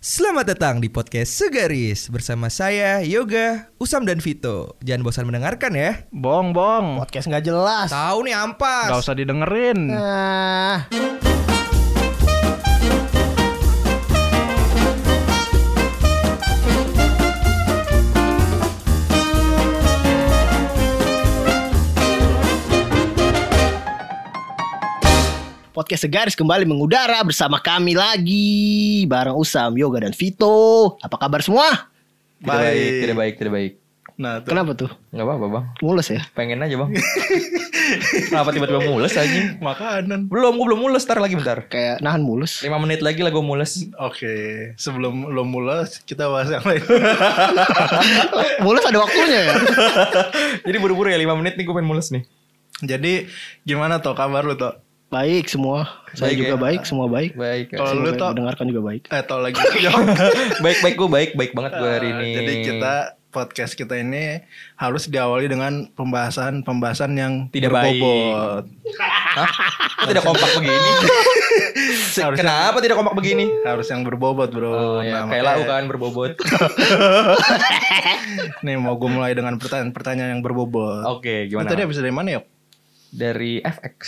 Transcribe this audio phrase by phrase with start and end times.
[0.00, 4.80] Selamat datang di podcast Segaris bersama saya Yoga, Usam dan Vito.
[4.80, 6.08] Jangan bosan mendengarkan ya.
[6.08, 7.04] Bong, bong.
[7.04, 7.92] Podcast nggak jelas.
[7.92, 8.88] Tahu nih ampas.
[8.88, 9.92] Gak usah didengerin.
[9.92, 10.88] Nah,
[25.80, 31.00] Podcast Segaris kembali mengudara bersama kami lagi bareng Usam, Yoga dan Vito.
[31.00, 31.88] Apa kabar semua?
[32.36, 33.72] Tidak baik, tidak baik, tidak baik.
[34.20, 34.92] Nah, kenapa tuh?
[35.08, 36.20] Gak apa-apa bang, Mulus ya?
[36.36, 36.92] pengen aja bang.
[38.28, 39.56] Kenapa tiba-tiba mules aja?
[39.56, 40.28] Makanan.
[40.28, 41.64] Belum, gue belum mules, ntar lagi bentar.
[41.72, 42.60] Kayak nahan mulus.
[42.60, 43.88] 5 menit lagi lah gue mules.
[43.96, 44.36] Oke,
[44.76, 46.84] sebelum lo mulai kita bahas yang lain.
[48.68, 49.54] mulus ada waktunya ya?
[50.68, 52.28] Jadi buru-buru ya 5 menit nih gue pengen mules nih.
[52.84, 53.32] Jadi
[53.64, 54.76] gimana toh kabar lu toh?
[55.10, 55.90] Baik semua.
[56.12, 56.58] Saya Baik juga ya?
[56.60, 57.34] baik, semua baik.
[57.34, 57.66] Baik.
[57.72, 59.02] Kalau lu baik, toh mendengarkan juga baik.
[59.10, 59.58] eh toh lagi.
[60.64, 62.28] baik, baik gue baik, baik banget gue hari Ah, ini.
[62.32, 62.94] Jadi kita
[63.28, 64.42] podcast kita ini
[64.76, 67.98] harus diawali dengan pembahasan-pembahasan yang Tidak baik.
[67.98, 68.64] berbobot.
[69.34, 69.50] Hah?
[69.96, 70.78] Kok tidak kompak begini?
[72.10, 73.46] Harus Kenapa tidak kompak begini?
[73.64, 74.70] harus yang berbobot, Bro.
[74.70, 76.34] Oh ya, Nah, kayak lau kan berbobot.
[78.64, 81.06] Nih mau gue mulai dengan pertanyaan-pertanyaan yang berbobot.
[81.08, 81.66] Oke, Lu gimana?
[81.66, 82.40] tadi habis dari mana ya?
[83.08, 83.98] Dari FX.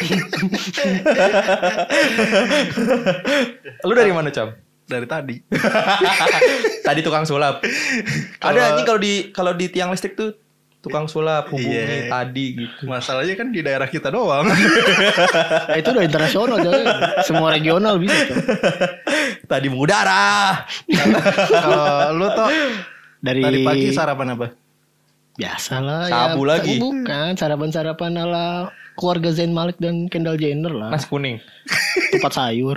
[3.82, 4.52] Lu dari mana, Cam?
[4.84, 5.36] Dari tadi.
[6.86, 7.62] Tadi tukang sulap.
[8.40, 10.34] Ada anjing kalau di kalau di tiang listrik tuh
[10.80, 12.08] tukang sulap hubungi Iya.
[12.08, 12.88] tadi gitu.
[12.88, 14.48] Masalahnya kan di daerah kita doang.
[14.48, 16.82] Nah, itu udah internasional coy.
[17.22, 18.40] Semua regional bisa coy.
[19.44, 20.64] Tadi mengudara.
[21.46, 22.48] Kalau lu toh
[23.20, 24.48] Dari tadi pagi sarapan apa?
[25.30, 26.48] biasa lah Sabu ya.
[26.50, 26.74] lagi.
[26.76, 28.68] Bukan sarapan-sarapan ala
[29.00, 30.92] keluarga Zayn Malik dan Kendall Jenner lah.
[30.92, 31.40] Nasi kuning.
[32.12, 32.76] Tupat sayur.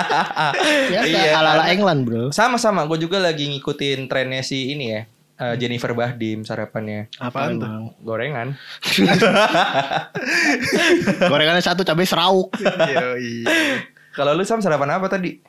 [0.92, 2.28] Biasa Iya, ala-ala England bro.
[2.28, 5.02] Sama-sama, gue juga lagi ngikutin trennya si ini ya.
[5.40, 7.96] eh, Jennifer Bahdim sarapannya Apaan tuh?
[8.02, 8.60] gorengan.
[11.22, 12.52] Gorengannya satu cabai serauk.
[14.12, 15.40] Kalau lu sam sarapan apa tadi?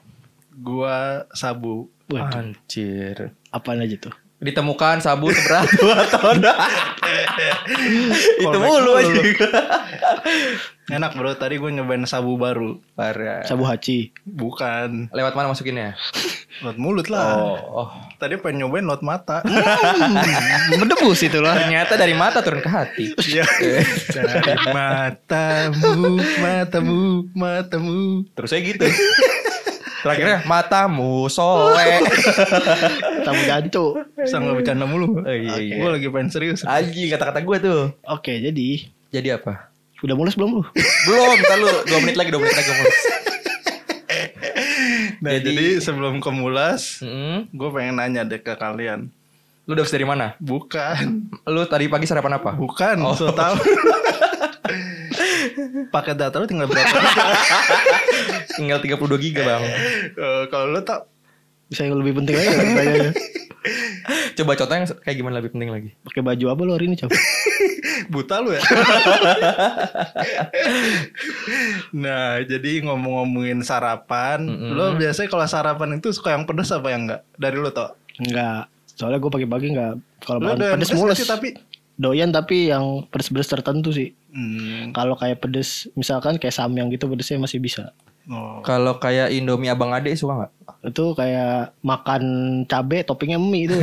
[0.53, 1.91] Gua sabu.
[2.07, 3.31] Waduh, Anjir.
[3.50, 4.12] apaan aja tuh?
[4.41, 6.41] Ditemukan sabu seberat dua ton.
[8.41, 9.22] Itu mulu aja.
[10.90, 12.81] Enak bro, tadi gue nyobain sabu baru.
[12.97, 13.46] Parah.
[13.46, 14.09] Sabu haci.
[14.25, 15.94] Bukan, Lewat mana masukinnya?
[16.62, 17.38] lot mulut lah.
[17.41, 17.90] Oh, oh.
[18.22, 19.41] Tadi pengen nyobain lot mata.
[19.46, 21.57] Hmm, Berdebus itu lah.
[21.57, 23.06] Ternyata dari mata turun ke hati.
[23.18, 23.46] Iya.
[24.09, 27.01] Dari matamu, matamu,
[27.34, 28.25] matamu.
[28.34, 28.85] Terus saya gitu.
[30.01, 31.88] Terakhirnya matamu soe.
[33.22, 33.85] Sabu jancu.
[34.16, 35.17] Bisa nggak bercanda mulu.
[35.17, 35.75] Oh, iya, iya.
[35.78, 36.62] Gue lagi pengen serius.
[36.63, 37.81] Anjing kata-kata gue tuh.
[38.03, 39.69] Oke, jadi Jadi apa?
[40.01, 40.63] udah mulus belum lu?
[41.06, 42.97] Belum, ntar lu 2 menit lagi, 2 menit lagi mulus.
[45.22, 47.45] Nah, Jadi- jadi, sebelum ke mulas, Mm-mm.
[47.47, 49.13] gue pengen nanya deh ke kalian.
[49.63, 50.33] Lu udah dari mana?
[50.35, 52.57] Bukan, Lu tadi pagi sarapan apa?
[52.57, 52.97] bukan.
[53.00, 53.13] Oh.
[53.13, 53.53] So tau.
[55.91, 56.97] Paket data lu tinggal berapa?
[58.56, 59.63] Tinggal 32 giga bang.
[60.22, 61.07] Eh, Kalau lu tak
[61.67, 63.13] Bisa yang lebih penting aja pertanyaannya.
[64.38, 65.89] Coba contoh yang kayak gimana lebih penting lagi.
[66.03, 67.13] Pakai baju apa lu hari ini, Coba?
[68.13, 68.62] buta lu ya.
[71.94, 74.73] nah, jadi ngomong-ngomongin sarapan, Mm-mm.
[74.73, 77.22] lu biasanya kalau sarapan itu suka yang pedes apa yang enggak?
[77.38, 77.94] Dari lu toh?
[78.19, 78.68] Enggak.
[78.95, 81.18] Soalnya gue pagi-pagi enggak kalau makan pedes pedes mulus.
[81.18, 81.56] sih, tapi
[82.01, 84.09] Doyan tapi yang pedes-pedes tertentu sih.
[84.33, 84.89] hmm.
[84.95, 87.94] Kalau kayak pedes, misalkan kayak samyang gitu pedesnya masih bisa.
[88.30, 88.62] Oh.
[88.62, 90.52] Kalau kayak Indomie Abang Ade suka nggak?
[90.94, 92.24] Itu kayak makan
[92.66, 93.78] cabe toppingnya mie itu.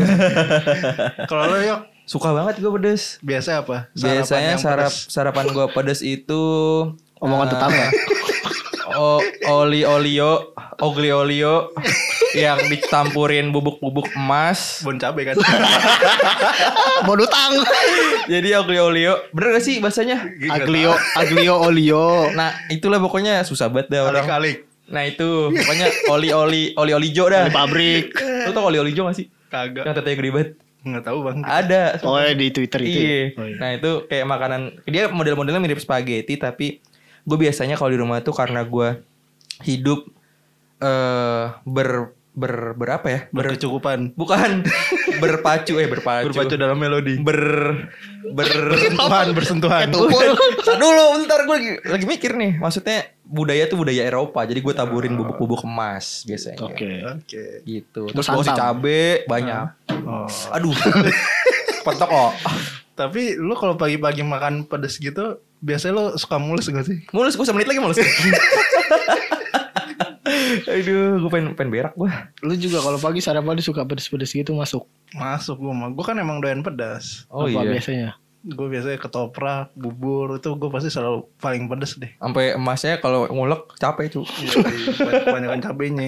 [1.30, 3.20] Kalau lu yuk Suka banget gue pedes.
[3.20, 3.92] biasa apa?
[3.92, 5.12] Biasanya yang sarap pedes.
[5.12, 6.42] sarapan gue pedes itu
[7.20, 7.86] Omongan eh, tetangga.
[8.98, 11.70] o oli olio, ogli olio
[12.34, 14.82] yang ditampurin bubuk-bubuk emas.
[14.82, 15.38] bon cabe kan.
[17.06, 17.62] Bodoh tang.
[18.26, 20.26] Jadi ogli olio, bener gak sih bahasanya?
[20.50, 22.28] Aglio, aglio olio.
[22.34, 24.26] Nah itulah pokoknya susah banget dah orang.
[24.26, 24.58] Kalik-kalik.
[24.90, 27.46] Nah itu pokoknya oli oli oli oli jo dah.
[27.46, 28.12] Di pabrik.
[28.18, 29.30] Lu tau oli oli jo gak sih?
[29.48, 29.86] Kagak.
[29.86, 30.50] Yang tetenya gede banget.
[30.78, 31.38] Enggak tahu, Bang.
[31.42, 31.98] Ada.
[32.06, 32.98] Oh ya di Twitter itu.
[33.02, 33.10] Iya.
[33.10, 33.26] ya?
[33.34, 33.56] Oh, iya.
[33.58, 36.78] Nah itu kayak makanan dia model-modelnya mirip spaghetti tapi
[37.28, 39.04] gue biasanya kalau di rumah tuh karena gue
[39.60, 40.08] hidup
[40.78, 41.90] eh ber
[42.32, 43.20] ber berapa ya?
[43.28, 44.14] Ber, Berkecukupan.
[44.14, 44.62] bukan
[45.22, 46.30] berpacu eh berpacu.
[46.30, 47.18] Berpacu dalam melodi.
[47.18, 47.40] ber
[48.30, 49.86] ber Bersentuhan, bersentuhan.
[49.90, 55.12] Dulu bentar gue lagi, lagi mikir nih maksudnya budaya tuh budaya Eropa jadi gue taburin
[55.12, 57.02] bubuk-bubuk emas biasanya Oke.
[57.04, 57.44] Oke.
[57.62, 58.62] gitu Terus gue kasih santan.
[58.78, 59.66] cabe banyak
[59.98, 60.24] Oh.
[60.48, 60.72] aduh
[61.84, 62.32] petok kok
[62.98, 66.98] Tapi lu kalau pagi-pagi makan pedes gitu, biasanya lu suka mulus gak sih?
[67.14, 68.02] mulus gue semenit lagi mulus
[70.68, 72.10] Aduh, gue pengen pengen berak gue.
[72.44, 74.84] Lu juga kalau pagi sarapan suka pedes-pedes gitu masuk.
[75.14, 75.88] Masuk gue mah.
[75.94, 77.24] Gue kan emang doyan pedas.
[77.30, 77.70] Oh Apa iya.
[77.78, 78.10] biasanya?
[78.42, 82.12] Gue biasanya ketoprak, bubur itu gue pasti selalu paling pedes deh.
[82.18, 84.20] Sampai emasnya kalau ngulek capek cu.
[84.26, 84.52] Iya,
[85.24, 86.06] Kebanyakan cabenya.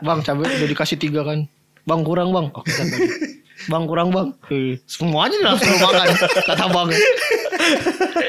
[0.00, 1.44] Bang cabai udah dikasih tiga kan.
[1.82, 2.46] Bang kurang bang.
[2.54, 2.70] Oke.
[3.68, 4.28] Bang kurang bang.
[4.50, 6.06] Eh, semuanya langsung lu makan.
[6.46, 6.88] Kata bang.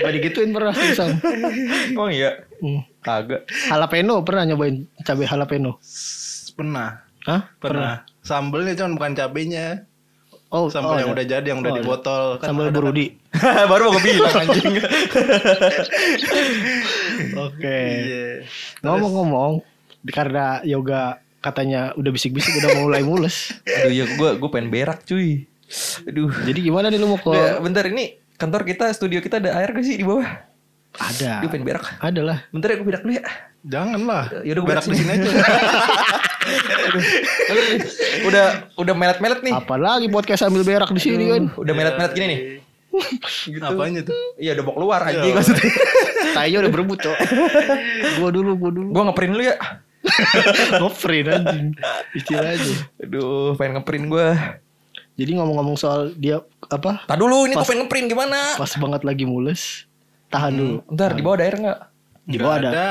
[0.03, 1.17] Gak digituin pernah Sam.
[1.97, 2.45] Oh iya.
[2.61, 2.81] Hmm.
[3.01, 3.49] Kagak.
[3.67, 5.81] Jalapeno pernah nyobain cabai jalapeno?
[6.53, 7.01] Pernah.
[7.25, 7.41] Hah?
[7.57, 8.05] Pernah.
[8.21, 9.87] Sambelnya cuman bukan cabenya.
[10.53, 11.17] Oh, Sambal oh, yang ada.
[11.17, 11.89] udah jadi, yang udah Oh, di ada.
[11.89, 12.23] botol.
[12.37, 13.05] Kan Sambal ada berudi.
[13.73, 14.73] Baru mau bilang anjing.
[17.49, 17.79] Oke.
[18.05, 18.25] Iya.
[18.85, 19.65] Ngomong-ngomong,
[20.13, 23.51] karena yoga katanya udah bisik-bisik udah mulai mules.
[23.83, 25.43] Aduh ya gue gue pengen berak cuy.
[26.07, 26.31] Aduh.
[26.47, 29.75] Jadi gimana nih lu mau ke Udah, bentar ini kantor kita studio kita ada air
[29.75, 30.55] gak sih di bawah?
[30.93, 31.41] ada.
[31.41, 31.97] Gue pengen berak.
[31.97, 32.37] Ada lah.
[32.53, 33.25] Bentar ya gue berak dulu ya.
[33.63, 34.43] Janganlah.
[34.43, 35.29] Yaudah, gua berak berak di sini aja.
[38.29, 38.45] udah
[38.75, 39.53] udah melet-melet nih.
[39.55, 41.43] Apalagi podcast sambil berak di sini kan.
[41.55, 42.39] Udah melet-melet gini nih.
[43.63, 44.13] Apanya tuh?
[44.37, 45.71] Iya udah mau keluar anjing maksudnya.
[46.37, 47.17] Tainya udah berebut, Cok.
[48.21, 48.89] gua dulu, gua dulu.
[48.93, 49.55] Gue ngeprint dulu ya.
[50.81, 51.67] Ngeprint anjing.
[52.11, 52.75] Istilahnya.
[53.03, 54.29] Aduh, pengen ngeprint gue.
[55.13, 57.05] Jadi ngomong-ngomong soal dia apa?
[57.05, 58.57] Tadi dulu ini gue Pas- pengen ngeprint gimana?
[58.57, 59.85] Pas banget lagi mules.
[60.33, 60.75] Tahan dulu.
[60.89, 61.79] Bentar, di bawah ada air nggak?
[62.25, 62.89] Di bawah Nggak ada.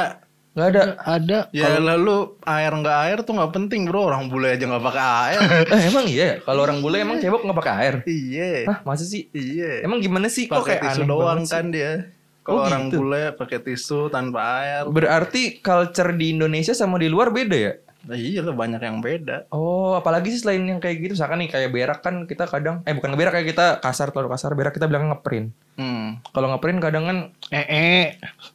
[0.52, 0.82] Nggak ada.
[1.02, 1.38] Ada.
[1.50, 4.06] Ya lalu air nggak air tuh nggak penting bro.
[4.06, 5.40] Orang bule aja nggak pakai air.
[5.74, 6.34] Eh, emang iya ya?
[6.44, 7.94] Kalau orang bule emang cebok nggak pakai air?
[8.06, 8.68] iya.
[8.70, 9.26] Hah, masa sih?
[9.34, 9.82] Iya.
[9.82, 10.46] Emang gimana sih?
[10.46, 11.54] Kok pakai kayak tisu aneh doang banget sih?
[11.56, 11.92] kan dia.
[12.42, 12.98] Kalau Oh, orang gitu.
[13.00, 14.82] bule pakai tisu tanpa air.
[14.84, 17.74] Berarti culture di Indonesia sama di luar beda ya?
[18.02, 19.46] Nah, iya lah banyak yang beda.
[19.48, 22.90] Oh, apalagi sih selain yang kayak gitu, misalkan nih kayak berak kan kita kadang, eh
[22.90, 25.54] bukan berak kayak kita kasar terlalu kasar, berak kita bilang ngeprint.
[25.72, 26.18] Hmm.
[26.28, 27.18] Kalau ngeprint kadang kan
[27.48, 28.04] Eh, eh.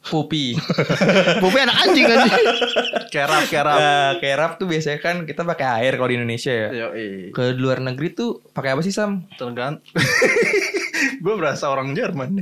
[0.04, 0.52] pupi.
[1.42, 2.44] Pupi anak anjing anjing.
[3.16, 3.72] Kerap kerap.
[3.74, 6.68] Nah, kayak rap tuh biasanya kan kita pakai air kalau di Indonesia ya.
[6.70, 6.88] Yo,
[7.32, 9.24] Ke luar negeri tuh pakai apa sih Sam?
[9.34, 9.80] tergant.
[11.18, 12.38] gue berasa orang Jerman.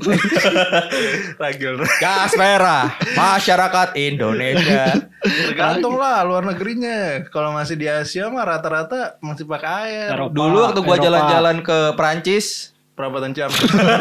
[1.42, 1.82] Ragil.
[1.98, 5.10] Gas merah, masyarakat Indonesia.
[5.22, 7.26] Tergantung lah luar negerinya.
[7.28, 10.08] Kalau masih di Asia mah rata-rata masih pakai air.
[10.14, 10.34] Eropa.
[10.34, 11.06] Dulu waktu gua Eropa.
[11.06, 13.52] jalan-jalan ke Prancis, Perabatan jam.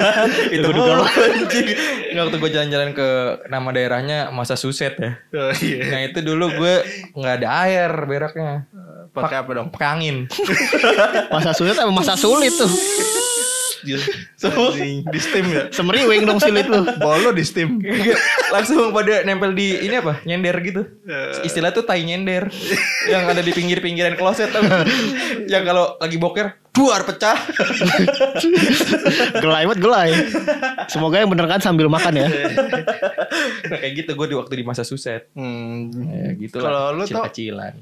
[0.55, 1.67] itu dulu anjing.
[2.15, 3.07] Nggak, waktu gue jalan-jalan ke
[3.51, 5.19] nama daerahnya masa suset ya.
[5.35, 5.91] oh, iya.
[5.91, 6.75] Nah itu dulu gue
[7.11, 8.63] nggak ada air beraknya.
[9.11, 9.67] Pakai apa dong?
[9.67, 10.15] Pakai angin.
[11.35, 12.67] Masa sulit apa masa sulit tuh?
[13.85, 15.63] Anjing, di steam ya.
[15.69, 16.81] Semeriwing dong silit lu.
[16.97, 17.77] Bolo di steam.
[18.53, 20.21] Langsung pada nempel di ini apa?
[20.25, 20.81] Nyender gitu.
[21.41, 22.49] Istilah tuh tai nyender.
[23.05, 24.49] yang ada di pinggir-pinggiran kloset?
[25.45, 27.37] Yang kalau lagi boker, duar pecah.
[29.39, 30.09] Gelai banget gelai.
[30.89, 32.27] Semoga yang bener kan sambil makan ya.
[33.69, 35.29] nah, kayak gitu gue di waktu di masa suset.
[35.37, 35.89] Hmm.
[36.11, 37.73] Ya gitu Kalau lu tau kecilan.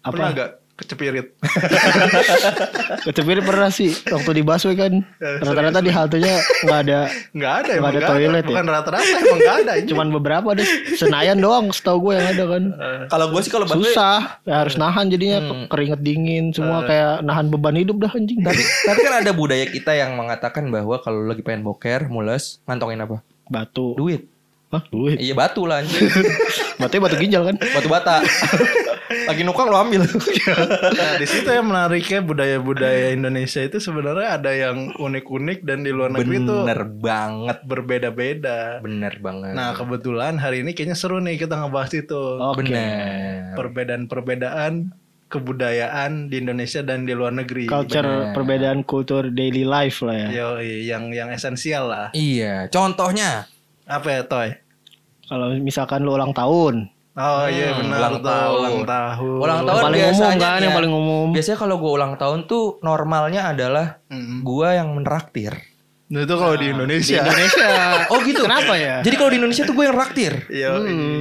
[0.00, 0.38] pernah Apa?
[0.38, 0.50] gak
[0.80, 1.36] kecepirit?
[3.06, 4.92] Kecepir pernah sih waktu di busway kan.
[5.18, 7.00] Rata-rata di haltenya nggak ada
[7.30, 8.48] Nggak ada Nggak ada toilet ya?
[8.48, 9.72] Bukan rata-rata emang nggak ada.
[9.76, 9.88] ini.
[9.88, 10.66] cuman beberapa deh.
[10.94, 12.62] Senayan doang setahu gue yang ada kan.
[13.06, 15.66] Kalau gue sih kalau busway Susah, ya harus nahan jadinya Hmm.
[15.66, 18.38] keringet dingin semua kayak nahan beban hidup dah anjing.
[18.40, 23.00] tapi tapi kan ada budaya kita yang mengatakan bahwa kalau lagi pengen boker, mules, ngantongin
[23.00, 23.20] apa?
[23.46, 23.98] batu.
[23.98, 24.30] Duit.
[24.70, 25.18] Hah, duit.
[25.18, 26.06] Iya batu lah anjing.
[26.80, 27.56] Batunya batu ginjal kan?
[27.58, 28.22] Batu bata.
[29.26, 30.06] lagi nukang lo ambil.
[30.06, 36.14] Nah, di situ yang menariknya budaya-budaya Indonesia itu sebenarnya ada yang unik-unik dan di luar
[36.14, 37.58] negeri itu Bener banget.
[37.66, 38.78] berbeda-beda.
[38.78, 39.58] Bener banget.
[39.58, 42.22] Nah, kebetulan hari ini kayaknya seru nih kita ngebahas itu.
[42.38, 42.62] Oke.
[42.62, 43.58] bener.
[43.58, 44.94] Perbedaan-perbedaan
[45.30, 47.66] kebudayaan di Indonesia dan di luar negeri.
[47.66, 50.28] Culture perbedaan kultur daily life lah ya.
[50.30, 52.06] Yo, yang yang esensial lah.
[52.14, 53.50] Iya, contohnya.
[53.90, 54.48] Apa ya, Toy?
[55.26, 58.54] Kalau misalkan lu ulang tahun, Oh iya Hmm, benar ulang tuh, tahun.
[58.56, 59.38] ulang tahun.
[59.42, 60.78] Ulang tahun paling umum biasanya kan, yang ya.
[60.78, 61.26] paling umum.
[61.34, 64.40] Biasanya kalau gue ulang tahun tuh normalnya adalah Mm-mm.
[64.40, 65.52] gua yang menraktir.
[66.10, 67.20] Nah, itu kalau di di Indonesia.
[67.20, 67.66] Indonesia.
[68.14, 68.42] Oh gitu.
[68.42, 69.02] Kenapa ya?
[69.02, 70.32] Jadi kalau di Indonesia tuh gue yang raktir.
[70.48, 70.72] Yo,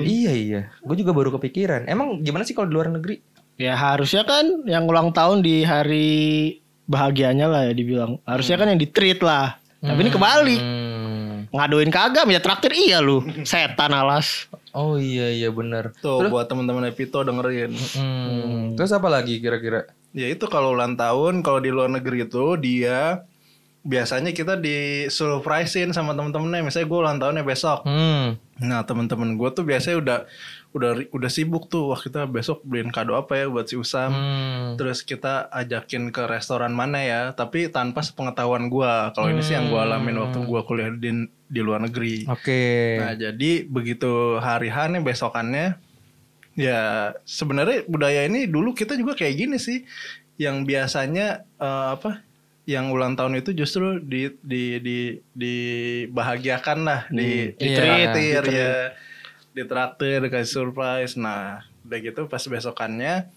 [0.02, 0.62] Iya iya.
[0.80, 1.86] Gue juga baru kepikiran.
[1.86, 3.22] Emang gimana sih kalau di luar negeri?
[3.58, 6.10] Ya harusnya kan yang ulang tahun di hari
[6.86, 8.18] bahagianya lah ya dibilang.
[8.24, 9.58] Harusnya kan yang di treat lah.
[9.78, 10.62] Tapi ini kebalik.
[10.62, 10.88] Hmm.
[11.50, 13.25] Ngaduin kagak, minta traktir iya lu.
[13.50, 14.46] Setan alas.
[14.72, 15.94] Oh iya iya bener.
[15.98, 17.74] Tuh buat teman-teman Epito dengerin.
[17.98, 18.77] Hmm.
[18.77, 19.89] Terus apa lagi kira-kira?
[20.13, 23.25] Ya itu kalau ulang tahun kalau di luar negeri itu dia
[23.79, 28.36] biasanya kita di surprisein sama temen-temennya misalnya gue ulang tahunnya besok Hmm.
[28.60, 30.20] nah temen-temen gue tuh biasanya udah
[30.70, 34.14] udah udah sibuk tuh wah kita besok beliin kado apa ya buat si Usam.
[34.14, 34.78] Hmm.
[34.78, 39.74] terus kita ajakin ke restoran mana ya tapi tanpa sepengetahuan gue kalau ini sih yang
[39.74, 42.30] gue alamin waktu gue kuliah di di luar negeri.
[42.30, 43.02] Oke.
[43.02, 45.90] Nah jadi begitu hari H nih besokannya
[46.60, 49.88] Ya sebenarnya budaya ini dulu kita juga kayak gini sih,
[50.36, 52.20] yang biasanya eh, apa,
[52.68, 54.98] yang ulang tahun itu justru di di di
[55.32, 57.56] dibahagiakan lah, di iya.
[57.56, 58.76] ditraktir ya,
[59.60, 61.13] ditraktir dikasih surprise.
[61.20, 63.28] Nah udah gitu pas besokannya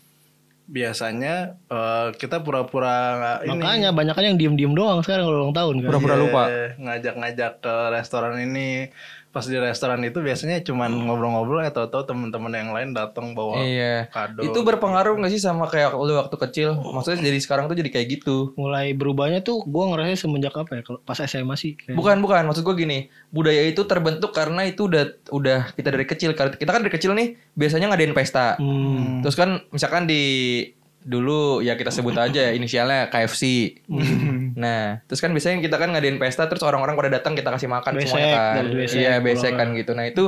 [0.63, 5.75] biasanya eh, kita pura-pura ini Makanya banyak kan yang diem-diem doang sekarang kalau ulang tahun
[5.83, 5.89] kan.
[5.91, 6.43] Pura-pura Iya, lupa.
[6.79, 8.89] ngajak-ngajak ke restoran ini
[9.33, 14.07] pas di restoran itu biasanya cuman ngobrol-ngobrol atau tahu teman-teman yang lain datang bawa Iya.
[14.07, 16.77] kado Itu berpengaruh gak sih sama kayak lu waktu kecil?
[16.77, 18.53] Maksudnya jadi sekarang tuh jadi kayak gitu.
[18.55, 20.83] Mulai berubahnya tuh gua ngerasa semenjak apa ya?
[20.83, 21.73] Kalau pas SMA sih.
[21.75, 22.99] kayak- Bukan bukan maksud gue gini
[23.29, 27.13] budaya itu terbentuk karena itu udah udah kita dari kecil Karena kita kan dari kecil
[27.13, 29.21] nih biasanya ngadain pesta Hmm.
[29.21, 30.23] terus kan misalkan di
[31.01, 33.75] dulu ya kita sebut aja inisialnya KFC
[34.55, 37.93] nah terus kan biasanya kita kan ngadain pesta terus orang-orang pada datang kita kasih makan
[37.95, 40.25] Besek, semuanya kan iya besek kan gitu nah itu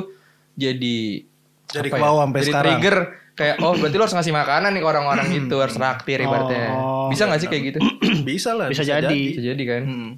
[0.54, 1.25] jadi
[1.66, 2.64] Jadi apa ke bawah sampai jadi sekarang.
[2.73, 2.97] trigger
[3.35, 7.07] kayak oh berarti lo harus ngasih makanan nih ke orang-orang gitu harus traktir ibaratnya Oh.
[7.07, 7.78] bisa gak sih kayak gitu
[8.28, 9.21] bisa lah Bisa jadi.
[9.28, 10.11] bisa jadi kan Hmm.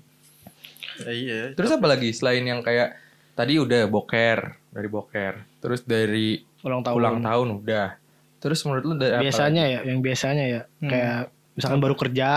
[0.96, 2.96] Ya, iya Terus apa lagi selain yang kayak
[3.32, 4.38] tadi udah boker
[4.70, 6.96] dari boker, terus dari Ulang tahun.
[6.96, 7.88] ulang tahun udah.
[8.36, 9.22] Terus menurut lu dari apa?
[9.22, 11.18] Biasanya ya, yang biasanya ya kayak
[11.52, 12.30] misalkan baru kerja,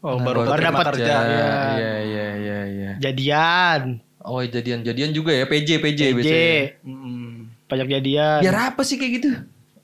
[0.00, 1.48] oh Nah, baru, baru dapat kerja Iya.
[1.74, 2.90] Iya iya iya iya.
[2.98, 6.52] jadian, Oh jadian-jadian juga ya PJ PJ, PJ, biasanya.
[6.84, 7.48] Hmm.
[7.64, 9.30] pajak jadian, Biar apa sih kayak gitu?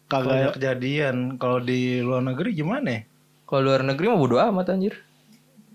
[0.04, 3.00] Kalau kagak kejadian kalau di luar negeri gimana ya?
[3.44, 5.00] Kalau luar negeri mah bodo amat anjir.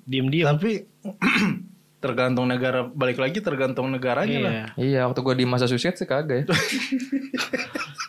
[0.06, 0.46] diem-diem.
[0.50, 0.86] Tapi
[2.04, 4.52] tergantung negara balik lagi tergantung negaranya lah.
[4.52, 4.66] Iya.
[4.78, 6.46] Iya waktu gua di Massachusetts sih kagak ya.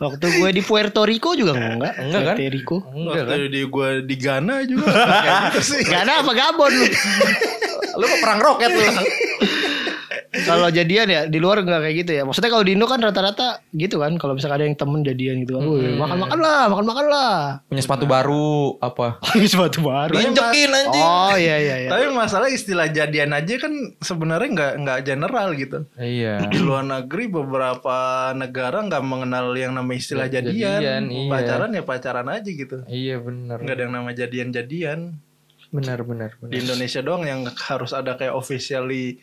[0.01, 2.01] Waktu gue di Puerto Rico juga enggak.
[2.01, 2.37] Enggak kan?
[2.41, 2.77] Puerto Rico.
[2.89, 3.37] Enggak kan?
[3.37, 4.89] Waktu di gue di Ghana juga.
[5.93, 6.87] Gana apa Gabon lu?
[8.01, 8.81] Lu kok perang roket lu.
[10.31, 12.23] kalau jadian ya di luar enggak kayak gitu ya.
[12.23, 14.15] Maksudnya kalau di Indo kan rata-rata gitu kan.
[14.15, 15.63] Kalau misalkan ada yang temen jadian gitu kan.
[15.67, 17.35] "Woi, makan-makan lah, makan-makan lah.
[17.67, 19.19] Punya sepatu baru apa?
[19.51, 20.15] Sepatu baru.
[20.15, 21.03] Injekin anjing.
[21.03, 21.89] Oh iya iya iya.
[21.91, 25.79] Tapi masalah istilah jadian aja kan sebenarnya nggak nggak general gitu.
[25.99, 26.47] Iya.
[26.47, 27.99] Di luar negeri beberapa
[28.33, 30.79] negara nggak mengenal yang namanya istilah Ya, jadian.
[30.79, 31.31] jadian, iya.
[31.31, 32.77] Pacaran ya pacaran aja gitu.
[32.87, 33.59] Iya benar.
[33.59, 35.01] Nggak ada yang nama jadian-jadian.
[35.71, 36.51] Benar benar benar.
[36.51, 39.19] Di Indonesia doang yang harus ada kayak officially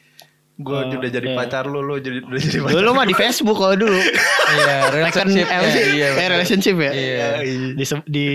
[0.58, 1.38] gue Oh, udah jadi iya.
[1.38, 2.74] pacar lu, lu jadi udah jadi pacar.
[2.74, 3.94] Dulu mah di Facebook kalau dulu.
[4.48, 5.46] Iya, relationship.
[5.46, 5.84] apa sih?
[5.94, 6.92] Iya, Eh, relationship ya.
[6.92, 7.28] Iya.
[7.76, 8.28] Di, se- di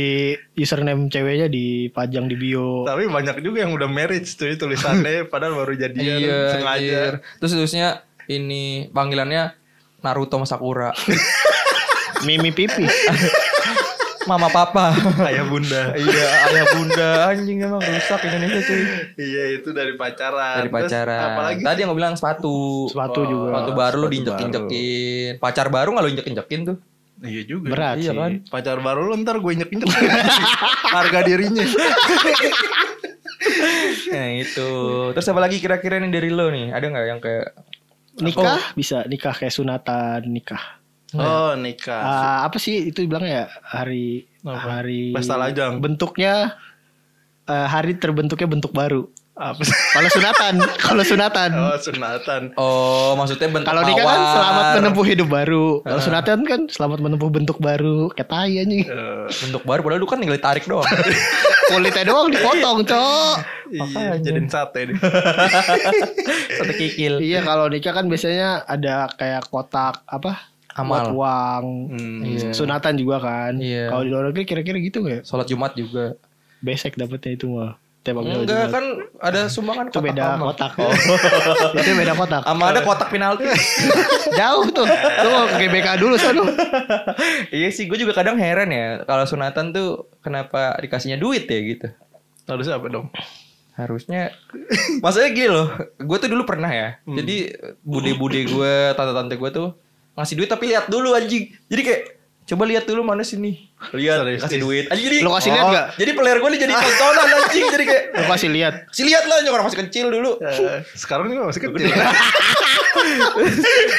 [0.55, 2.85] username ceweknya dipajang di bio.
[2.85, 6.77] Tapi banyak juga yang udah marriage tuh tulisannya padahal baru jadian Iya, sengaja.
[6.77, 7.13] anjir.
[7.39, 7.89] Terus terusnya
[8.25, 9.57] ini panggilannya
[9.99, 10.91] Naruto sama Sakura.
[12.23, 12.87] Mimi pipi.
[14.25, 14.95] Mama papa.
[15.29, 15.93] Ayah bunda.
[15.93, 18.83] iya, ayah bunda anjing emang rusak Indonesia cuy.
[19.19, 20.63] iya itu dari pacaran.
[20.63, 21.21] Dari Terus pacaran.
[21.29, 22.87] apalagi Tadi yang gue bilang sepatu.
[22.87, 23.49] Sepatu juga.
[23.51, 25.31] Sepatu baru lu sepatu diinjek-injekin.
[25.37, 26.77] Pacar baru nggak lu injek-injekin tuh?
[27.23, 27.67] Iya juga.
[27.71, 28.19] Berat Iya sih.
[28.19, 28.33] kan?
[28.47, 29.87] Pacar baru lu ntar gue nyek-nyek
[30.97, 31.65] harga dirinya.
[34.13, 34.71] Nah itu.
[35.13, 36.71] Terus apa lagi kira-kira nih dari lo nih?
[36.71, 37.47] Ada nggak yang kayak
[38.13, 40.82] Nikah bisa nikah kayak sunatan nikah.
[41.15, 42.01] Oh nikah.
[42.01, 44.81] Ah, apa sih itu bilangnya ya hari Apa?
[44.81, 45.79] hari Pesta lajang.
[45.79, 46.57] bentuknya
[47.45, 49.05] eh, hari terbentuknya bentuk baru.
[49.33, 49.73] Apa sih?
[49.73, 50.55] Kalau sunatan,
[50.85, 51.51] kalau sunatan.
[51.57, 52.43] Oh sunatan.
[52.55, 55.67] Oh, maksudnya bentuk Kalau nikah kan selamat menempuh hidup baru.
[55.81, 58.13] Kalau sunatan kan selamat menempuh bentuk baru.
[58.13, 58.85] Kayak tai anjing.
[58.85, 60.85] Eh, bentuk baru padahal lu kan tinggal ditarik doang.
[61.73, 63.37] Kulitnya doang dipotong, Cok.
[63.73, 64.97] iya, jadiin sate deh.
[66.61, 67.25] Satu kikil.
[67.25, 70.53] Iya, kalau nikah kan biasanya ada kayak kotak apa?
[70.77, 70.89] Amal.
[70.89, 71.65] Buat uang.
[71.93, 72.21] Hmm.
[72.25, 72.51] Iya.
[72.57, 73.53] Sunatan juga kan.
[73.61, 73.93] Iya.
[73.93, 75.21] Kalau di luar negeri kira-kira gitu nggak?
[75.21, 75.29] ya?
[75.29, 76.17] Sholat Jumat juga.
[76.63, 77.77] Besek dapetnya itu mah.
[78.03, 78.85] Tembak Enggak kan
[79.23, 80.51] ada sumbangan itu beda amal.
[80.51, 80.75] kotak.
[80.75, 80.91] Oh.
[81.79, 82.43] itu beda kotak.
[82.43, 83.47] Sama ada kotak penalti.
[84.43, 84.87] Jauh tuh.
[84.91, 86.43] Tuh mau ke GBK dulu sono.
[87.55, 91.95] iya sih, gue juga kadang heran ya kalau sunatan tuh kenapa dikasihnya duit ya gitu.
[92.51, 93.07] Harusnya apa dong?
[93.73, 94.37] Harusnya
[95.01, 99.73] Maksudnya gini loh Gue tuh dulu pernah ya Jadi Bude-bude gue Tante-tante gue tuh
[100.13, 101.49] Ngasih duit tapi lihat dulu anjing.
[101.73, 102.03] Jadi kayak
[102.43, 104.85] Coba lihat dulu mana sini Lihat Serius, Kasih duit.
[104.91, 105.87] Anjing jadi Lo kasih lihat nggak?
[105.95, 107.65] Jadi player gue nih jadi tontonan anjing.
[107.71, 108.75] Jadi kayak Lu kasih lihat.
[108.91, 110.31] Kasih lihat lah anjing orang masih kecil dulu.
[110.43, 111.87] Eh, sekarang juga masih kecil.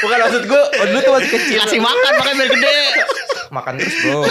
[0.03, 1.57] Bukan maksud gue oh, Dulu tuh masih kecil.
[1.63, 2.77] Kasih makan makanya biar gede.
[3.49, 4.21] Makan terus bro.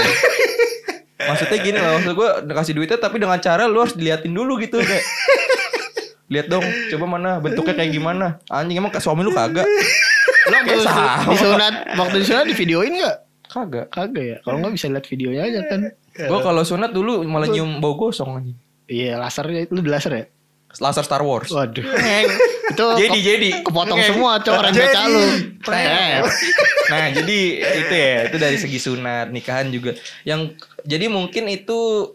[1.22, 4.76] Maksudnya gini loh Maksud gue Kasih duitnya tapi dengan cara Lu harus diliatin dulu gitu
[4.76, 5.04] Kayak.
[6.28, 8.38] Lihat dong Coba mana Bentuknya kayak gimana.
[8.52, 9.64] Anjing emang suami lu kagak
[10.44, 11.14] Lo waktu sama.
[11.28, 13.16] disunat, waktu disunat di videoin nggak?
[13.44, 14.36] Kagak Kagak ya.
[14.40, 15.80] Kalau nggak bisa lihat videonya aja kan.
[16.12, 18.58] Gue kalau sunat dulu malah nyium bau gosong anjing.
[18.84, 20.24] Iya lasernya lu di laser ya.
[20.74, 21.48] Laser Star Wars.
[21.48, 21.84] Waduh.
[22.66, 24.80] Itu Jadi ke- jadi kepotong semua rem Jadi.
[24.82, 25.22] beca lu.
[25.62, 26.18] Nah, Eh,
[26.88, 27.38] nah jadi
[27.78, 32.12] itu ya itu dari segi sunat nikahan juga yang jadi mungkin itu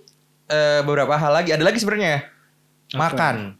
[0.47, 2.27] eh, beberapa hal lagi ada lagi sebenarnya
[2.91, 3.55] makan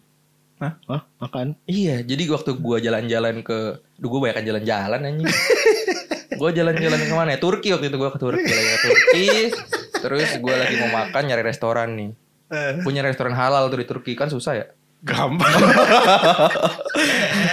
[0.58, 0.74] Hah?
[1.18, 1.54] Makan.
[1.66, 5.26] iya jadi waktu gua jalan-jalan ke Duh gue banyak jalan-jalan anjing.
[6.38, 7.40] Gue jalan-jalan ke mana ya?
[7.40, 9.28] Turki waktu itu gue ke Turki lagi ke Turki.
[9.98, 12.10] Terus gue lagi mau makan nyari restoran nih.
[12.48, 14.66] Eh, Punya restoran halal tuh di Turki kan susah ya?
[15.02, 15.50] Gampang.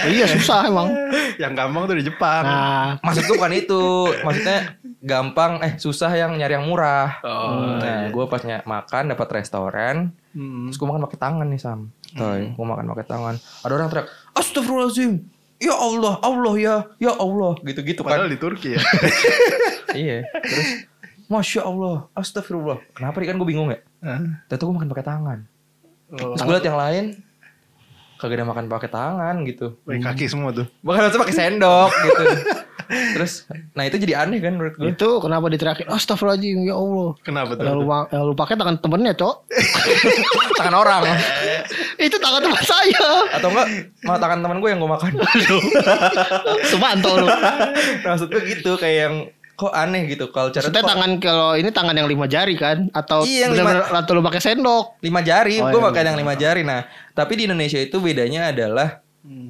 [0.05, 0.93] Iya susah emang.
[1.35, 2.43] yang gampang tuh di Jepang.
[2.43, 3.83] Nah, Maksud gue bukan itu.
[4.21, 4.59] Maksudnya
[5.01, 7.09] gampang eh susah yang nyari yang murah.
[7.21, 10.13] Oh, Nah gue pas ny- makan dapat restoran.
[10.31, 10.69] Hmm.
[10.69, 13.35] Terus gue makan pakai tangan nih Sam Toy, gue makan pakai tangan.
[13.67, 14.07] Ada orang teriak
[14.39, 15.27] Astagfirullahaladzim.
[15.59, 17.59] Ya Allah, Allah ya, ya Allah.
[17.63, 18.81] Gitu-gitu Padahal kan di Turki ya.
[19.95, 20.27] Iya.
[20.27, 20.91] Terus
[21.31, 22.83] Masya Allah, Astagfirullah.
[22.91, 23.79] Kenapa nih kan gue bingung ya.
[24.03, 24.43] Hah?
[24.51, 25.39] Ternyata gue makan pakai tangan.
[26.11, 27.05] Oh, Terus gue liat yang lain
[28.15, 29.75] Kagak ada makan pakai tangan gitu.
[29.83, 30.67] Pakai kaki semua tuh.
[30.87, 32.23] Bahkan harusnya pakai sendok gitu
[32.87, 37.09] Terus Nah itu jadi aneh kan menurut gue itu kenapa diteriakin Astagfirullahaladzim ya Allah.
[37.21, 37.63] Kenapa tuh?
[37.63, 39.35] Yang lu, ma- yang lu pakai tangan temennya cok.
[40.57, 41.01] Tangan orang
[42.05, 43.07] itu tangan teman saya.
[43.31, 43.67] Atau enggak
[44.01, 45.11] Malah tangan teman gue yang gue makan
[46.69, 47.27] Sumanto lu.
[47.27, 47.63] Nah,
[48.05, 49.15] Maksud gue gitu Kayak yang
[49.55, 52.91] Kok aneh gitu Culture Maksudnya kok tangan kalau ini tangan yang lima jari kan?
[52.91, 54.99] Atau Iya, yang atau lu pakai sendok?
[54.99, 56.07] lima jari, Oh, gue iya, pakai iya.
[56.11, 56.61] yang lima jari.
[56.61, 56.83] Nah,
[57.15, 58.99] tapi di Indonesia itu bedanya adalah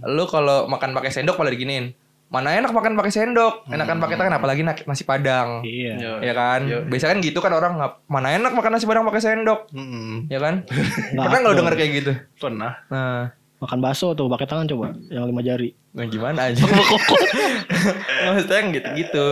[0.05, 1.89] lu kalau makan pakai sendok malah diginiin.
[2.35, 5.63] Mana enak makan pakai sendok, enakan pakai tangan apalagi na- nasi padang.
[5.63, 6.19] Iya.
[6.19, 6.67] Ya kan?
[6.85, 10.37] Biasanya kan gitu kan orang ngap, mana enak makan nasi padang pakai sendok, Hmm, ya
[10.37, 10.67] kan?
[10.67, 12.11] Nggak Pernah nggak denger kayak gitu?
[12.35, 12.75] pernah.
[12.85, 15.71] Nah, Makan bakso tuh pakai tangan coba yang lima jari.
[15.89, 16.59] nah gimana aja?
[18.27, 19.27] Maksudnya yang gitu-gitu.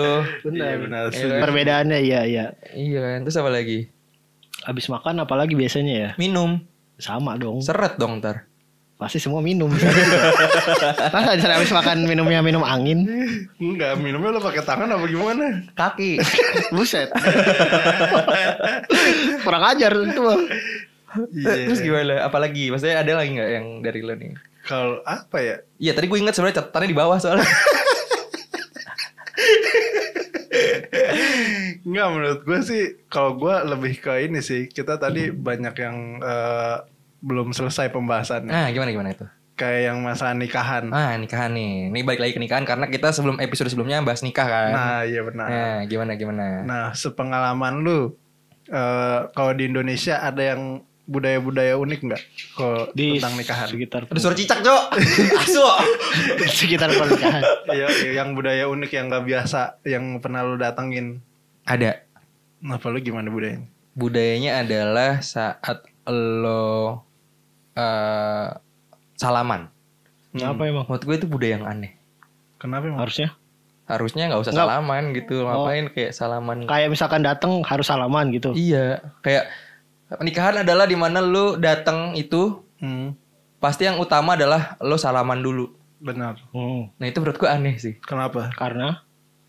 [0.47, 1.03] Iya benar.
[1.09, 1.39] Iya kan?
[1.43, 2.45] Perbedaannya iya iya.
[2.71, 3.17] Iya kan?
[3.27, 3.91] Terus apa lagi?
[4.63, 6.09] Habis makan apalagi biasanya ya?
[6.15, 6.63] Minum.
[6.95, 7.59] Sama dong.
[7.59, 8.47] Seret dong ntar.
[9.03, 9.67] Pasti semua minum.
[11.13, 13.03] Masa di sana habis makan minumnya minum angin?
[13.59, 15.67] Enggak, minumnya lo pakai tangan apa gimana?
[15.75, 16.23] Kaki.
[16.71, 17.11] Buset.
[19.43, 20.39] Kurang ajar itu mah.
[21.35, 21.67] Iya.
[21.67, 22.23] Terus gimana?
[22.23, 22.71] Apalagi?
[22.71, 24.39] Maksudnya ada lagi nggak yang dari lo nih?
[24.63, 25.55] Kalau apa ya?
[25.83, 27.43] Iya tadi gue ingat sebenarnya catatannya di bawah soalnya.
[31.83, 36.77] Enggak menurut gue sih kalau gue lebih ke ini sih kita tadi banyak yang eh,
[37.23, 39.25] belum selesai pembahasannya nah gimana gimana itu?
[39.53, 40.89] kayak yang masalah nikahan.
[40.89, 41.93] Ah nikahan nih.
[41.93, 44.69] Ini balik lagi ke nikahan karena kita sebelum episode sebelumnya bahas nikah kan.
[44.73, 45.47] Nah iya benar.
[45.47, 46.65] Nah gimana gimana?
[46.65, 48.17] Nah sepengalaman lu
[48.65, 52.21] eh, kalau di Indonesia ada yang budaya-budaya unik nggak
[52.55, 53.67] kalau Di tentang nikahan?
[53.67, 54.83] sekitar Ada suara cicak cok.
[55.43, 55.65] Asu.
[56.39, 57.43] di sekitar pernikahan.
[57.67, 57.87] Iya,
[58.23, 61.19] yang budaya unik yang nggak biasa yang pernah lu datengin.
[61.67, 62.07] Ada.
[62.63, 63.67] Apa lu gimana budayanya?
[63.93, 67.03] Budayanya adalah saat lo
[67.73, 68.47] eh
[69.15, 69.69] salaman.
[70.33, 70.85] Apa emang?
[70.85, 71.93] Menurut gue itu budaya yang aneh.
[72.57, 72.99] Kenapa emang?
[72.99, 73.33] Harusnya
[73.83, 74.67] Harusnya nggak usah Nggak.
[74.69, 75.35] salaman gitu.
[75.43, 78.53] Ngapain kayak salaman kayak misalkan datang harus salaman gitu.
[78.53, 79.51] Iya, kayak
[80.09, 83.15] pernikahan adalah di mana lu datang itu Hmm,
[83.57, 85.71] pasti yang utama adalah lo salaman dulu.
[85.99, 86.35] benar.
[86.51, 87.95] Hmm, Nah itu menurut gue aneh sih.
[87.97, 88.51] Kenapa?
[88.53, 89.03] karena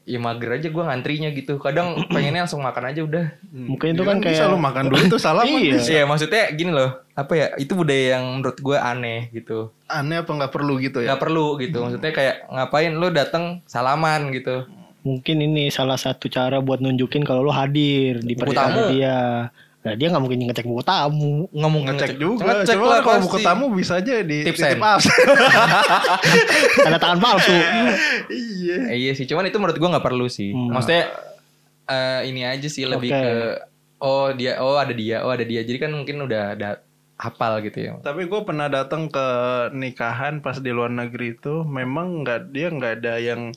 [0.04, 1.56] Ya mager aja gue ngantrinya gitu.
[1.56, 3.26] Kadang pengennya langsung makan aja udah.
[3.48, 5.48] mungkin itu Ya kan bisa kayak lu makan dulu tuh salaman.
[5.64, 5.80] Iya.
[5.80, 7.00] Iya maksudnya gini loh.
[7.16, 7.46] Apa ya?
[7.56, 9.72] Itu budaya yang menurut gue aneh gitu.
[9.88, 11.16] Aneh apa nggak perlu gitu ya?
[11.16, 11.80] Gak perlu gitu.
[11.80, 14.64] Maksudnya kayak ngapain lo datang salaman gitu.
[15.04, 18.88] mungkin ini salah satu cara buat nunjukin kalau lo hadir di pernikahan tamu.
[18.88, 19.52] dia.
[19.84, 21.44] Nah dia nggak mungkin ngecek buku tamu.
[21.52, 22.64] Nggak mungkin Ngecek juga.
[22.64, 24.80] Ngecek Cuma lah kalau buku tamu bisa aja di Tips titip.
[26.88, 27.52] Tanda tangan palsu.
[28.32, 28.76] iya.
[28.88, 29.28] Eh, iya sih.
[29.28, 30.56] Cuman itu menurut gue nggak perlu sih.
[30.56, 30.72] Hmm.
[30.72, 31.12] Maksudnya
[31.92, 33.20] eh, ini aja sih lebih Oke.
[33.20, 33.32] ke
[34.00, 35.60] oh dia oh ada dia oh ada dia.
[35.60, 36.80] Jadi kan mungkin udah ada
[37.20, 37.92] hafal gitu ya.
[38.00, 39.28] Tapi gue pernah datang ke
[39.76, 43.52] nikahan pas di luar negeri itu memang nggak dia nggak ada yang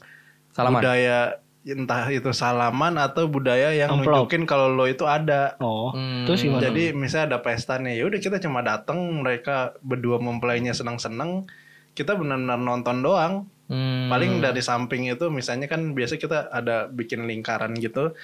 [0.51, 0.83] Salaman.
[0.83, 4.23] budaya entah itu salaman atau budaya yang Amplop.
[4.23, 5.55] nunjukin kalau lo itu ada.
[5.57, 6.23] Oh, Hmm.
[6.23, 6.63] terus gimana?
[6.63, 11.43] Jadi misalnya ada pesta nih, yaudah kita cuma datang mereka berdua mempelainya senang-senang,
[11.91, 13.33] kita benar-benar nonton doang.
[13.67, 14.07] Hmm.
[14.07, 18.15] Paling dari samping itu misalnya kan biasa kita ada bikin lingkaran gitu.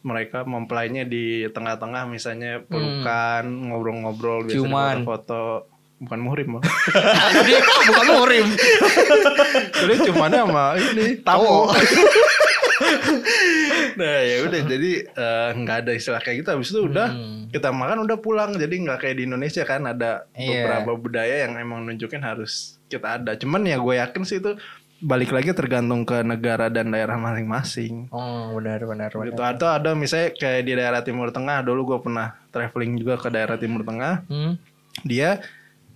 [0.00, 5.04] Mereka mempelainya di tengah-tengah misalnya pelukan, ngobrol-ngobrol, biasa Ciuman.
[5.04, 5.68] foto
[6.00, 6.64] bukan muhrim bang.
[7.36, 7.52] Jadi
[7.86, 8.46] bukan murim.
[9.70, 11.68] Jadi cumannya sama ini tamu.
[13.96, 16.48] nah ya udah jadi eh, nggak ada istilah kayak gitu.
[16.50, 17.48] Habis itu udah Hmm.
[17.48, 18.52] kita makan udah pulang.
[18.52, 20.64] Jadi nggak kayak di Indonesia kan ada Iya.
[20.64, 23.34] beberapa budaya yang emang nunjukin harus kita ada.
[23.34, 24.54] Cuman ya gue yakin sih itu
[25.00, 28.08] balik lagi tergantung ke negara dan daerah masing-masing.
[28.10, 29.26] Oh benar benar benar.
[29.28, 29.42] Gitu.
[29.42, 33.56] Atau ada misalnya kayak di daerah Timur Tengah dulu gue pernah traveling juga ke daerah
[33.56, 34.28] Timur Tengah.
[34.28, 34.60] Hmm.
[35.02, 35.40] Dia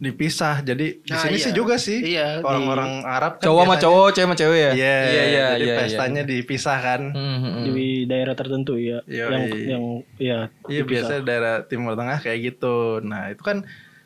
[0.05, 0.61] dipisah.
[0.61, 1.43] Jadi di Nah, sini iya.
[1.43, 1.99] sih juga sih.
[1.99, 4.71] Iya, di- Orang-orang Arab kan Cowok sama cowok, cewek sama cewek ya?
[4.71, 5.47] Iya, iya, iya.
[5.51, 7.01] Jadi iya, pestanya dipisah kan.
[7.11, 7.65] Hmm, hmm, hmm.
[7.67, 9.25] di daerah tertentu ya Yoi.
[9.25, 9.85] yang yang
[10.17, 12.77] ya Iya biasanya daerah Timur Tengah kayak gitu.
[13.01, 13.65] Nah itu kan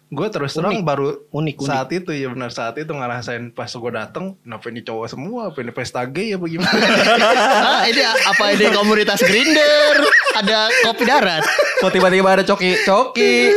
[0.09, 1.69] gue terus terang baru Unik, unik.
[1.69, 5.61] saat itu ya benar saat itu ngerasain pas gue dateng, kenapa ini cowok semua, apa
[5.61, 6.73] ini pesta gay ya bagaimana?
[7.69, 10.01] ah, ini apa ini komunitas grinder
[10.33, 11.45] ada kopi darat
[11.77, 13.53] Kok tiba-tiba ada coki-coki?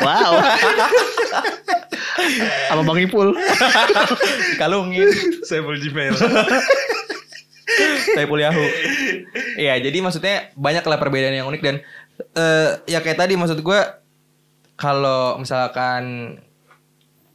[0.00, 0.40] wow
[2.72, 3.28] apa bang Ipul
[4.60, 5.08] Kalungin.
[5.44, 6.14] Saya Gmail.
[8.14, 8.66] Saya Yahoo.
[9.58, 11.76] Iya, jadi maksudnya banyak lah perbedaan yang unik dan
[12.32, 13.80] eh ya kayak tadi maksud gue
[14.76, 16.36] kalau misalkan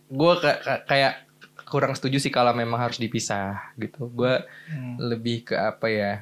[0.10, 0.34] gue
[0.90, 1.30] kayak
[1.70, 4.10] kurang setuju sih kalau memang harus dipisah gitu.
[4.12, 4.42] Gue
[5.00, 6.14] lebih ke apa ya?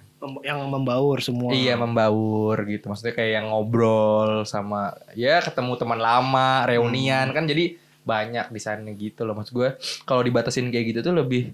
[0.44, 2.92] Yang membaur semua Iya membaur gitu.
[2.92, 8.90] Maksudnya kayak yang ngobrol sama ya ketemu teman lama, reunian kan jadi banyak di sana
[8.96, 9.36] gitu loh.
[9.40, 9.70] Maksud gue
[10.04, 11.52] kalau dibatasin kayak gitu tuh lebih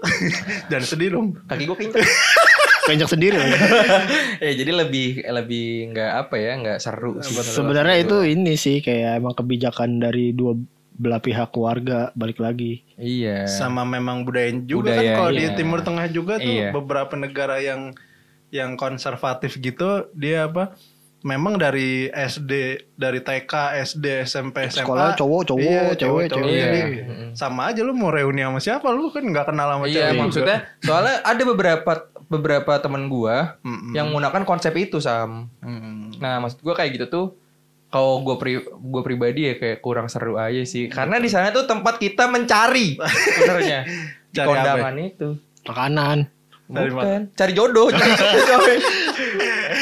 [0.72, 1.36] Jangan sedih dong.
[1.44, 2.04] kaki gue kenceng.
[2.90, 3.38] kencang sendiri
[4.44, 9.22] ya jadi lebih lebih nggak apa ya nggak seru sih sebenarnya itu ini sih kayak
[9.22, 10.56] emang kebijakan dari dua
[11.00, 15.56] belah pihak keluarga balik lagi iya Sama memang budaya juga Budaya, kan kalau di iya.
[15.56, 16.68] Timur Tengah juga tuh Iya.
[16.70, 17.96] beberapa negara yang
[18.50, 20.76] yang konservatif gitu dia apa?
[21.20, 22.52] Memang dari SD,
[22.94, 23.52] dari TK,
[23.86, 26.56] SD, SMP, SMA Sekolah cowok, cowok, iya, cewek, cowok, cewek.
[26.58, 27.04] Jadi, Iya.
[27.32, 30.20] sama aja lu mau reuni sama siapa lu kan nggak kenal sama iya cewek juga.
[30.20, 31.92] maksudnya soalnya ada beberapa
[32.26, 33.92] beberapa teman gua Mm-mm.
[33.92, 36.16] yang menggunakan konsep itu sam Mm-mm.
[36.18, 37.26] nah maksud gua kayak gitu tuh
[37.90, 40.86] kalau gue pri gua pribadi ya kayak kurang seru aja sih.
[40.86, 42.96] Karena di sana tuh tempat kita mencari
[43.36, 43.82] sebenarnya.
[44.30, 45.28] Di Cari kondangan itu.
[45.66, 46.18] Makanan.
[46.70, 47.20] Bukan.
[47.38, 47.90] Cari jodoh.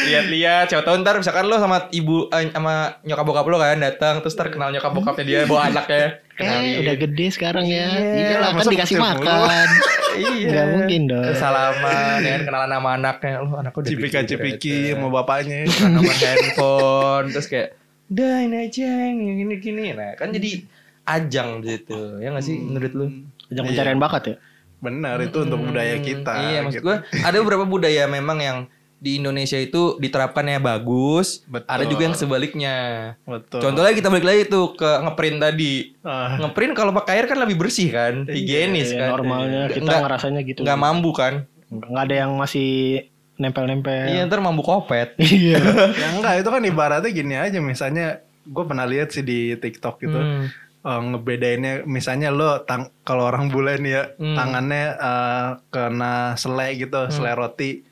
[0.09, 4.25] Lihat-lihat siapa tahu ntar misalkan lo sama ibu eh, sama nyokap bokap lo kan datang
[4.25, 6.25] terus terkenal nyokap bokapnya dia bawa anaknya.
[6.41, 7.93] Eh udah gede sekarang ya.
[7.93, 9.69] Iya, iyalah kan masa dikasih makan.
[10.19, 10.51] Iya.
[10.51, 11.31] Nggak mungkin dong.
[11.39, 13.35] Salaman ya kan kenalan sama anaknya.
[13.39, 15.63] Lo anakku udah Cipika cipiki sama bapaknya.
[15.87, 19.85] Nomor handphone terus kayak udah ini aja yang gini gini.
[19.93, 20.65] Nah kan jadi
[21.05, 23.07] ajang gitu ya nggak sih menurut lu?
[23.49, 24.37] Ajang pencarian bakat ya?
[24.79, 26.33] Benar itu untuk budaya kita.
[26.47, 26.87] iya maksud gitu.
[26.87, 28.59] gue ada beberapa budaya memang yang
[28.99, 31.71] di Indonesia itu diterapkannya bagus Betul.
[31.71, 32.77] ada juga yang sebaliknya.
[33.23, 33.63] Betul.
[33.63, 35.75] contohnya kita balik lagi tuh ke ngeprint tadi.
[36.03, 39.09] Ah, ngeprint kalau pakai air kan lebih bersih kan higienis Ya, kan.
[39.15, 40.61] normalnya kita Nggak- ngerasanya gitu.
[40.67, 41.47] nggak mambu kan.
[41.69, 43.07] Nggak ada yang masih
[43.39, 45.59] nempel-nempel iya ntar mambu kopet iya
[45.95, 50.17] ya enggak itu kan ibaratnya gini aja misalnya gue pernah lihat sih di TikTok gitu.
[50.17, 50.49] Hmm.
[50.81, 54.35] eh, ngebedainnya misalnya lo tang kalau orang bule nih ya Hmm.
[54.35, 57.85] tangannya eh, kena selai gitu, selai roti.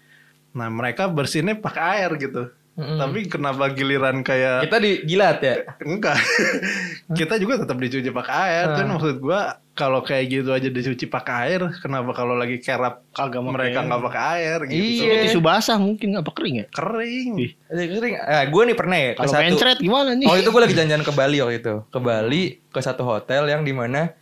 [0.57, 2.49] Nah, mereka bersihinnya pakai air gitu.
[2.77, 3.01] Mm-mm.
[3.01, 6.21] Tapi kenapa giliran kayak kita dijilat ya enggak.
[7.19, 8.67] kita juga tetap dicuci pakai air.
[8.77, 13.45] Cuman maksud gua kalau kayak gitu aja dicuci pakai air, kenapa kalau lagi kerap Kagak
[13.45, 15.05] mereka nggak pakai air gitu.
[15.05, 15.29] Iya.
[15.29, 17.31] tisu basah mungkin apa kering ya Kering.
[17.41, 17.53] Ih.
[17.69, 19.45] Sering, eh, gue nih pernah ya ke kalau satu.
[19.45, 21.75] mencret gimana nih Oh itu gue lagi jalan-jalan ke Bali waktu itu.
[21.93, 24.13] Ke Bali ke satu hotel yang di mana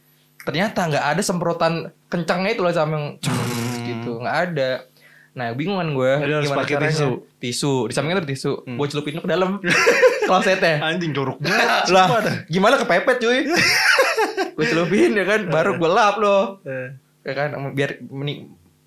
[0.47, 3.07] ternyata nggak ada semprotan kencangnya itu loh sama yang
[3.83, 4.71] gitu nggak ada.
[5.35, 7.11] Nah bingung kan gue Jadi harus pakai tisu.
[7.11, 7.23] Hmm.
[7.43, 8.53] Tisu di sampingnya tuh tisu.
[8.79, 9.59] Gue celupin ke dalam
[10.31, 10.79] klosetnya.
[10.81, 11.91] Anjing jorok banget.
[11.95, 12.07] lah
[12.47, 13.41] gimana kepepet cuy.
[14.57, 16.63] gue celupin ya kan baru gue lap loh.
[16.63, 16.95] Eh.
[17.27, 17.99] Ya kan biar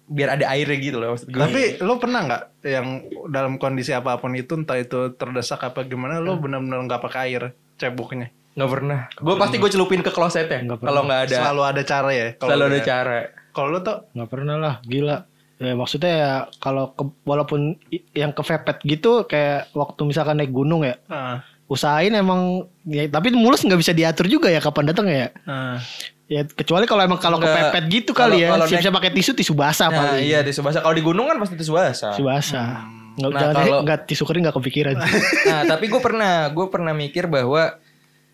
[0.07, 1.41] biar ada airnya gitu loh maksud gue.
[1.43, 2.88] Tapi lo pernah nggak yang
[3.27, 7.43] dalam kondisi apa pun itu entah itu terdesak apa gimana lo benar-benar nggak pakai air
[7.75, 8.99] ceboknya nggak pernah.
[9.19, 10.63] Gue pasti gue celupin ke klosetnya.
[10.79, 12.86] Kalau nggak ada selalu ada cara ya kalau selalu ada ya.
[12.88, 13.19] cara.
[13.51, 15.17] kalau lo tuh nggak pernah lah gila
[15.57, 17.75] ya maksudnya ya kalau ke- walaupun
[18.11, 23.61] yang kepepet gitu kayak waktu misalkan naik gunung ya ah, usahain emang ya, tapi mulus
[23.61, 25.33] nggak bisa diatur juga ya kapan datang ya.
[25.43, 25.81] Ah.
[26.27, 29.87] ya kecuali kalau emang kalau kepepet gitu Kalau- kali ya siap-siap pakai tisu tisu basah
[29.87, 30.23] Nah, paling.
[30.23, 30.79] iya tisu basah.
[30.79, 32.11] Kalau di gunung kan pasti tisu basah.
[32.11, 32.83] tisu basah.
[33.15, 34.95] Nggak Nah, jangan kalau- nggak tisu kering nggak kepikiran.
[35.49, 37.79] Nah, tapi gue pernah, gue pernah mikir bahwa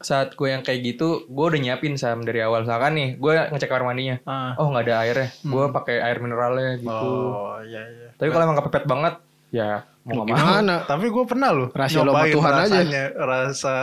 [0.04, 2.68] saat gue yang kayak gitu, gue udah nyiapin sam dari awal.
[2.68, 4.20] Misalkan nih, gue ngecek kamar mandinya.
[4.28, 4.54] Ah.
[4.60, 6.92] Oh nggak ada airnya, gue pakai air mineralnya gitu.
[6.92, 9.14] oh iya iya Tapi kalau emang kepepet banget,
[9.54, 12.64] ya mau nggak gimana tapi gue pernah loh Rahasia lo Tuhan aja.
[12.68, 13.76] rasanya rasa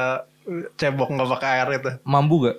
[0.44, 2.56] uh, cebok nggak pakai air itu Mambu gak?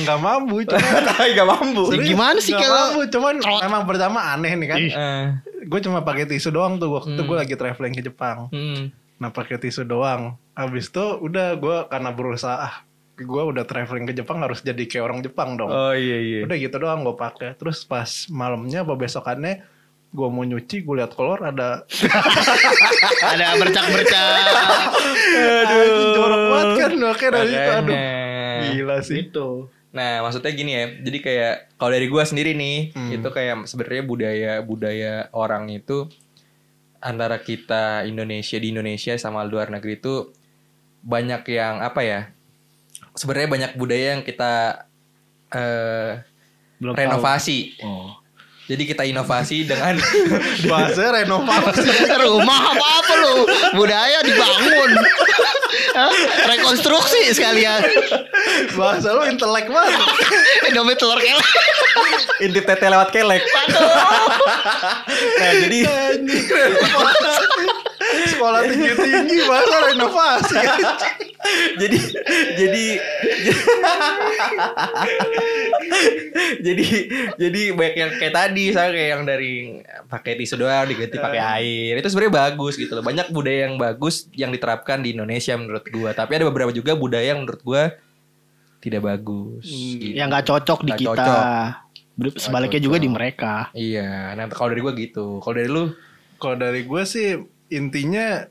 [0.00, 1.02] nggak mampu cuman
[1.36, 1.82] Gak mambu.
[1.92, 3.34] Ya gimana sih Nggak kalau mampu cuman
[3.66, 4.78] emang pertama aneh nih kan.
[4.80, 5.24] Eh,
[5.68, 8.94] gue cuma pakai tisu doang tuh waktu itu gue lagi traveling ke Jepang hmm.
[9.20, 10.38] Nah pakai tisu doang.
[10.56, 12.74] Habis itu udah gue karena berusaha ah
[13.16, 15.68] gue udah traveling ke Jepang harus jadi kayak orang Jepang dong.
[15.68, 16.40] Oh iya iya.
[16.48, 17.54] Udah gitu doang gue pakai.
[17.60, 19.62] Terus pas malamnya apa besokannya
[20.16, 21.84] gue mau nyuci gue lihat kolor ada
[23.36, 24.48] ada bercak bercak
[25.66, 27.98] aduh jorok banget kan oke dari itu aduh
[28.56, 29.28] Gila sih.
[29.28, 29.68] Gitu.
[29.96, 30.84] Nah, maksudnya gini ya.
[31.00, 36.08] Jadi kayak kalau dari gua sendiri nih, itu kayak sebenarnya budaya budaya orang itu
[37.00, 40.32] antara kita Indonesia di Indonesia sama luar negeri itu
[41.06, 42.20] banyak yang apa ya?
[43.14, 44.84] Sebenarnya banyak budaya yang kita
[45.54, 46.20] eh
[46.82, 47.78] Belum renovasi.
[47.80, 48.12] Oh.
[48.66, 49.94] Jadi kita inovasi dengan
[50.66, 51.86] Bahasa renovasi.
[52.18, 53.46] Rumah apa apa lu?
[53.78, 54.90] Budaya dibangun.
[56.50, 57.86] Rekonstruksi sekalian.
[58.74, 60.02] Bahasa lu intelek banget.
[60.68, 61.46] Indomie telur kelek.
[62.36, 63.40] intip tete lewat kelek.
[65.40, 65.78] nah, jadi
[68.36, 70.56] Sekolah tinggi-tinggi bahasa renovasi.
[71.76, 71.98] jadi
[72.54, 72.84] jadi
[76.60, 76.86] jadi
[77.38, 79.52] jadi banyak yang kayak tadi saya kayak yang dari
[80.06, 84.26] pakai tisu doang diganti pakai air itu sebenarnya bagus gitu loh banyak budaya yang bagus
[84.32, 87.82] yang diterapkan di Indonesia menurut gua tapi ada beberapa juga budaya yang menurut gua
[88.78, 90.14] tidak bagus gitu.
[90.14, 91.10] Yang nggak cocok di Nggak kita.
[91.10, 91.42] cocok.
[92.38, 93.54] Sebaliknya juga di mereka.
[93.72, 95.84] iya nah kalau dari gua gitu kalau dari lu
[96.36, 97.32] Kalau dari gue sih
[97.68, 98.46] intinya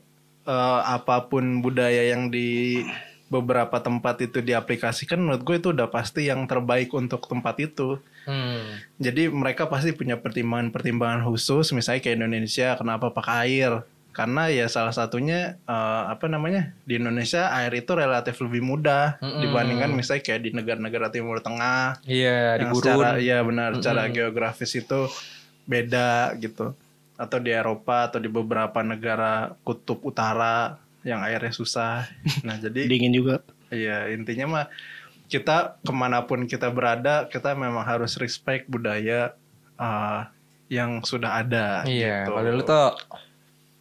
[0.45, 2.81] eh, apa pun budaya yang di
[3.25, 7.97] beberapa tempat itu diaplikasikan menurut gue itu udah pasti yang terbaik untuk tempat itu.
[8.29, 13.81] hmm, Jadi mereka pasti punya pertimbangan-pertimbangan khusus misalnya kayak Indonesia kenapa pakai air?
[14.15, 16.71] Karena ya salah satunya eh, apa namanya?
[16.85, 19.41] Di Indonesia air itu relatif lebih mudah Mm-mm.
[19.41, 24.07] dibandingkan misalnya kayak di negara-negara Timur Tengah iya di yang gurun secara iya benar secara
[24.07, 25.09] geografis itu
[25.65, 26.77] beda gitu
[27.15, 32.09] atau di Eropa atau di beberapa negara kutub utara yang airnya susah
[32.43, 33.45] nah jadi Dingin juga.
[33.71, 34.65] iya intinya mah
[35.25, 39.33] kita ke mana pun kita berada kita memang harus respect budaya
[39.79, 40.27] uh,
[40.69, 42.35] yang sudah ada iya gitu.
[42.51, 42.93] lu tuh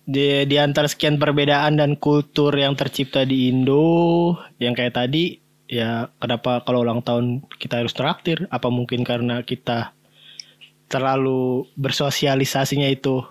[0.05, 6.13] Di, di antara sekian perbedaan dan kultur yang tercipta di Indo, yang kayak tadi, ya
[6.21, 8.45] kenapa kalau ulang tahun kita harus traktir?
[8.53, 9.97] Apa mungkin karena kita
[10.95, 13.27] terlalu bersosialisasinya itu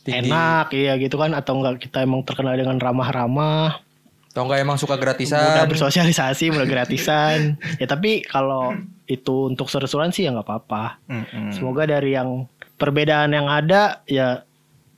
[0.00, 0.32] Tinggi.
[0.32, 1.36] enak, iya gitu kan?
[1.36, 3.84] Atau enggak kita emang terkenal dengan ramah-ramah,
[4.30, 7.58] atau enggak emang suka mudah gratisan bersosialisasi, mudah gratisan.
[7.82, 8.78] ya tapi kalau
[9.10, 11.02] itu untuk seru-seruan sih ya nggak apa-apa.
[11.10, 11.50] Mm-mm.
[11.50, 12.46] Semoga dari yang
[12.78, 14.46] perbedaan yang ada ya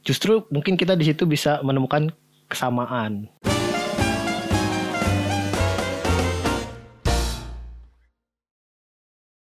[0.05, 2.13] justru mungkin kita di situ bisa menemukan
[2.53, 3.33] kesamaan.